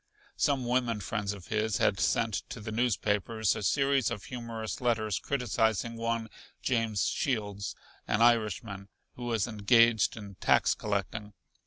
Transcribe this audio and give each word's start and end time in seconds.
Some 0.35 0.65
women 0.65 0.99
friends 0.99 1.31
of 1.31 1.49
his 1.49 1.77
had 1.77 1.99
sent 1.99 2.41
to 2.49 2.59
the 2.59 2.71
newspapers 2.71 3.55
a 3.55 3.61
series 3.61 4.09
of 4.09 4.23
humorous 4.23 4.81
letters 4.81 5.19
criticizing 5.19 5.95
one 5.95 6.27
James 6.63 7.05
Shields, 7.05 7.75
an 8.07 8.19
Irishman, 8.19 8.89
who 9.13 9.25
was 9.25 9.45
engaged 9.47 10.17
in 10.17 10.37
tax 10.41 10.73
collecting. 10.73 11.33